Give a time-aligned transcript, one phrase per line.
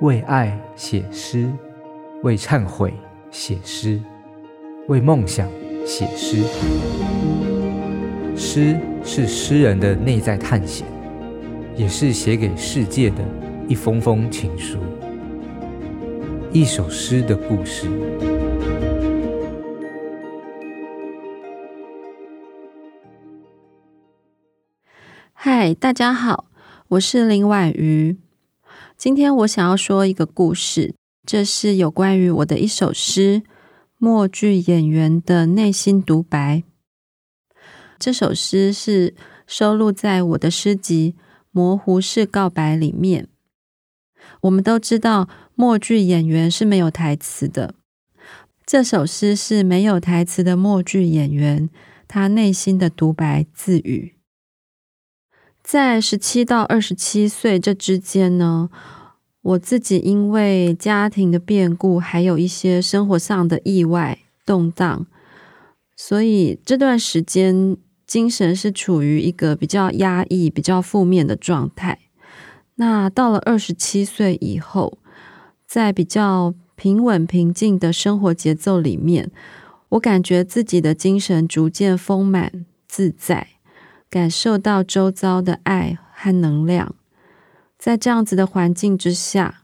[0.00, 1.48] 为爱写诗，
[2.24, 2.92] 为忏悔
[3.30, 4.00] 写诗，
[4.88, 5.48] 为梦想
[5.86, 6.42] 写诗。
[8.36, 10.84] 诗是诗人的内在探险，
[11.76, 13.18] 也是写给世界的
[13.68, 14.78] 一封封情书。
[16.52, 17.88] 一首诗的故事。
[25.32, 26.46] 嗨，大家好，
[26.88, 28.23] 我是林婉瑜。
[28.96, 30.94] 今天我想要说一个故事，
[31.26, 33.42] 这是有关于我的一首诗
[33.98, 36.58] 《默剧演员的内心独白》。
[37.98, 39.14] 这首诗是
[39.46, 41.16] 收录在我的诗集
[41.50, 43.28] 《模糊式告白》里面。
[44.42, 47.74] 我们都知道，默剧演员是没有台词的。
[48.64, 51.68] 这首诗是没有台词的默剧演员，
[52.08, 54.13] 他内心的独白自语。
[55.64, 58.68] 在十七到二十七岁这之间呢，
[59.40, 65.06] 我自己因为家庭的变故，还有一些生活上的意外动荡，
[65.96, 71.98] 所以这段时间精神是处于一个比较压抑、比较负面的状态。
[72.74, 74.98] 那到了二十七岁以后，
[75.66, 79.30] 在比较平稳、平静的生活节奏里面，
[79.88, 83.53] 我感觉自己的精神逐渐丰满自在。
[84.14, 86.94] 感受到周遭的爱和能量，
[87.76, 89.62] 在这样子的环境之下，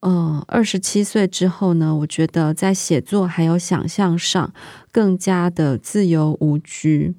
[0.00, 4.52] 嗯，二十七岁之后呢，我觉得在写作还有想象上
[4.92, 7.14] 更加的自由无拘。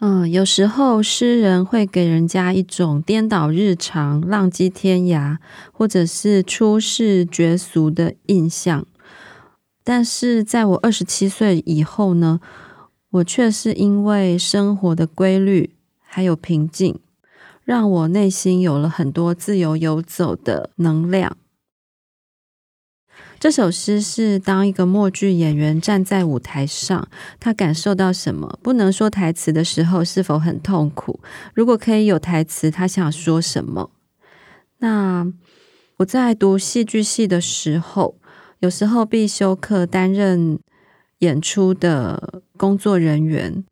[0.00, 5.38] 嗯，有时候诗人会给人家一种颠倒日常、浪迹天涯，
[5.72, 8.86] 或者是出世绝俗的印象，
[9.82, 12.40] 但是在我二十七岁以后呢，
[13.10, 17.00] 我却是因为生活的规律还有平静，
[17.64, 21.36] 让我内心有了很多自由游走的能量。
[23.40, 27.08] 这首诗是当一个默剧演员站在舞台上，
[27.40, 28.60] 他感受到什么？
[28.62, 31.18] 不能说台词的时候是否很痛苦？
[31.52, 33.90] 如果可以有台词，他想说什么？
[34.78, 35.26] 那
[35.96, 38.20] 我在读戏剧系的时候，
[38.60, 40.60] 有时候必修课担任。
[41.20, 43.64] 演出的工作人员，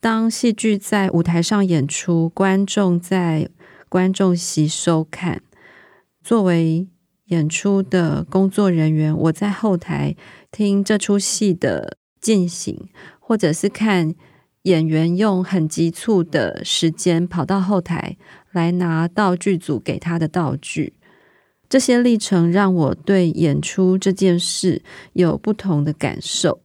[0.00, 3.48] 当戏剧在舞台上演出，观众在
[3.88, 5.42] 观众席收看。
[6.24, 6.88] 作为
[7.26, 10.16] 演出的工作人员，我在后台
[10.50, 12.88] 听这出戏的进行，
[13.20, 14.12] 或者是看
[14.62, 18.16] 演员用很急促的时间跑到后台
[18.50, 20.94] 来拿道具组给他的道具。
[21.68, 24.82] 这些历程让我对演出这件事
[25.12, 26.62] 有不同的感受。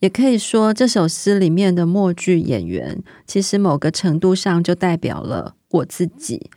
[0.00, 6.50] 也可以说，这首诗里面的默剧演员，其实某个程度上就代表了我自己。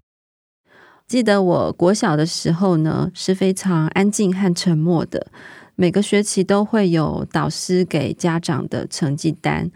[1.08, 5.28] 记得我国小的时候呢，是非常安静和沉默的。
[5.76, 9.72] 每个学期都会有导师给家长的成绩单，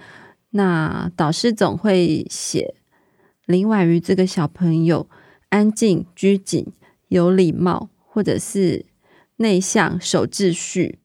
[0.50, 2.74] 那导师总会写
[3.46, 5.08] 林婉瑜这个小朋友
[5.50, 6.74] 安静、拘谨、
[7.10, 8.86] 有礼貌，或者是
[9.38, 11.01] 内向、守秩序。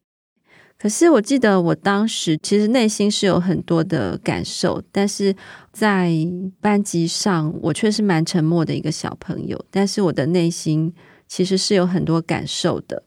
[0.78, 5.34] 可是我记得我当时其实内心是有很多的感受，但是
[5.72, 6.12] 在
[6.60, 10.92] 班级上我却是蛮沉默的一个小朋友，但是我的内心
[11.26, 13.02] 其实是有很多感受的。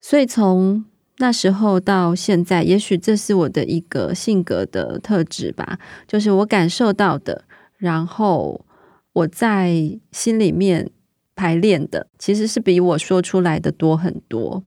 [0.00, 0.84] 所以从
[1.18, 7.44] 那时候到现在，也许这是我的一个性格的特质吧，就是我感受到的，
[7.76, 8.64] 然后
[9.12, 10.90] 我在心里面
[11.34, 14.64] 排练的，其实是比我说出来的多很多。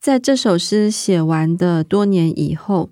[0.00, 2.90] 在这首诗写完的多年以后，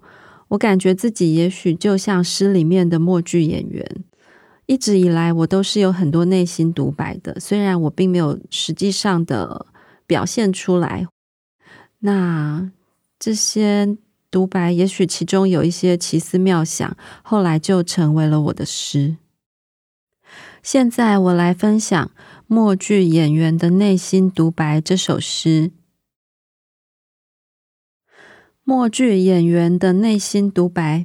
[0.49, 4.05] 我感觉自己也许就像诗里面的默剧演员。
[4.67, 9.67] 一直以来，我都是有很多内心独白的，虽然我并没有实际上的
[10.07, 11.07] 表现出来。
[11.99, 12.71] 那
[13.19, 13.97] 这些
[14.31, 19.17] 独白，也许其中有一些奇思妙想，后来就成为了我的诗。
[20.63, 22.07] 现在我来分享
[22.47, 25.73] 《默剧演员的内心独白》这首诗。
[28.67, 31.05] 默剧演员的内心独白。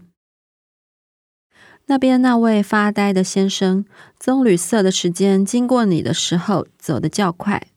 [1.88, 3.84] 那边那位发呆的先生，
[4.18, 7.68] 棕榈色的时间经过你的时候走得较快。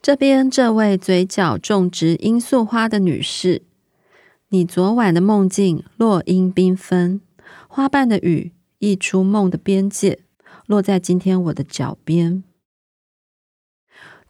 [0.00, 3.62] 这边这位嘴角种植罂粟花的女士，
[4.50, 7.20] 你昨晚的梦境落英缤纷，
[7.66, 10.20] 花瓣的雨溢出梦的边界，
[10.66, 12.44] 落在今天我的脚边。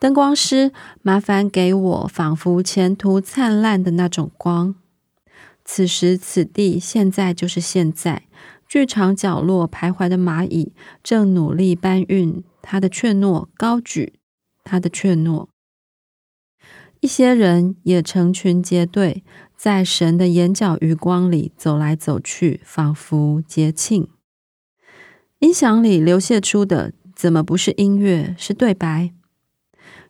[0.02, 4.74] 灯光师，麻烦给我仿佛前途灿烂的那种光。
[5.64, 8.24] 此时此地，现在就是现在。
[8.68, 10.72] 剧场角落徘徊的蚂蚁
[11.04, 14.14] 正努力搬运它的雀诺，高举
[14.64, 15.48] 它的雀诺，
[16.98, 19.22] 一些人也成群结队，
[19.56, 24.08] 在神的眼角余光里走来走去，仿佛节庆。
[25.38, 29.12] 音响里流泻出的，怎么不是音乐，是对白？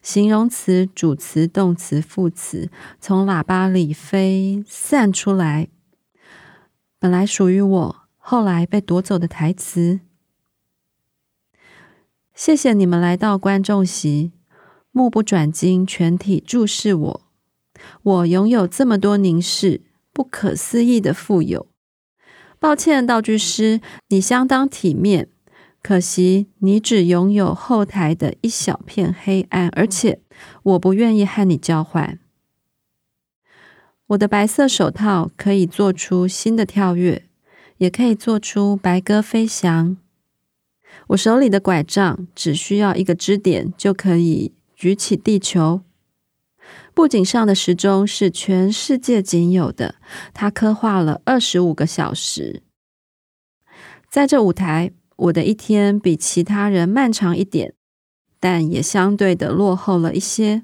[0.02, 2.68] 形容词、主词、动词、副词
[3.00, 5.68] 从喇叭里飞散出来，
[6.98, 10.00] 本来属于我，后来被夺走的台词。
[12.34, 14.32] 谢谢你们来到观众席，
[14.90, 17.22] 目不转睛，全体注视我。
[18.02, 19.82] 我拥有这么多凝视，
[20.12, 21.68] 不可思议的富有。
[22.58, 25.28] 抱歉，道具师，你相当体面。
[25.82, 30.20] 可惜你只拥有后台的一小片黑暗，而且
[30.62, 32.20] 我不愿意和你交换。
[34.06, 37.24] 我的白色手套可以做出新的跳跃，
[37.78, 39.96] 也可以做出白鸽飞翔。
[41.08, 45.80] 我手里的拐杖只需要一个支点就可以举起地球。
[46.94, 49.96] 布景上的时钟是全世界仅有的，
[50.32, 52.62] 它刻画了二十五个小时。
[54.08, 54.92] 在这舞台。
[55.16, 57.74] 我的一天比其他人漫长一点，
[58.40, 60.62] 但也相对的落后了一些。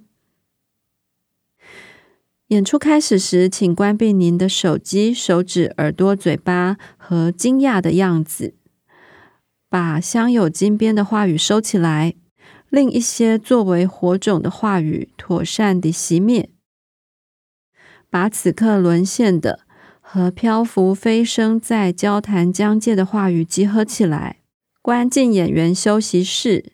[2.48, 8.54] 演出开始时，请关闭您的手机、手指、耳朵、嘴巴和惊讶的样子，
[9.68, 12.14] 把镶有金边的话语收起来，
[12.70, 16.48] 另一些作为火种的话语妥善地熄灭，
[18.08, 19.60] 把此刻沦陷的
[20.10, 24.38] 和漂浮飞升在交谈疆界的话语集合起来。
[24.80, 26.72] 关进演员休息室，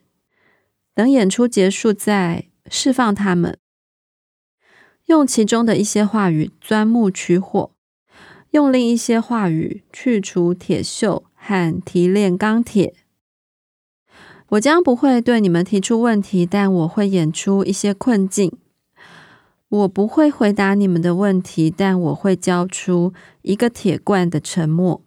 [0.94, 3.58] 等演出结束再释放他们。
[5.06, 7.72] 用其中的一些话语钻木取火，
[8.52, 12.94] 用另一些话语去除铁锈和提炼钢铁。
[14.50, 18.56] 我将不会对你们提出问题，但我会演出一些困境。
[19.68, 23.12] 我不会回答你们的问题，但我会交出
[23.42, 25.02] 一个铁罐的沉默。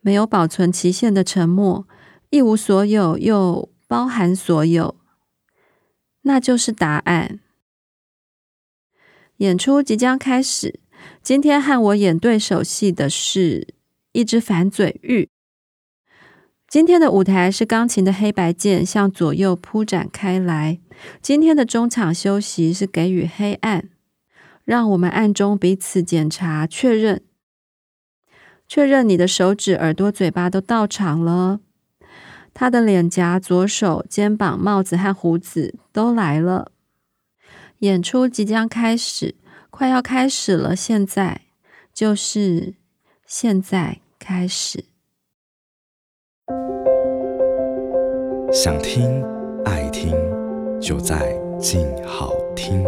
[0.00, 1.88] 没有保存期限的沉默，
[2.30, 4.96] 一无所有又包含所有，
[6.22, 7.40] 那就是答案。
[9.38, 10.80] 演出即将开始。
[11.22, 13.74] 今天和我演对手戏的是
[14.12, 15.28] 一只反嘴鹬。
[16.68, 20.80] 今天的舞台是钢琴的黑白键向左右铺展开来。
[21.22, 23.88] 今天的中场休息是给予黑暗，
[24.64, 27.22] 让我们暗中彼此检查确认。
[28.66, 31.60] 确认你的手指、耳朵、嘴巴都到场了。
[32.52, 36.72] 他的脸颊、左手、肩膀、帽子和胡子都来了。
[37.80, 39.36] 演出即将开始，
[39.70, 40.74] 快要开始了。
[40.74, 41.42] 现在
[41.94, 42.74] 就是
[43.24, 44.95] 现在开始。
[48.58, 49.22] 想听、
[49.66, 50.14] 爱听，
[50.80, 52.82] 就在静好听。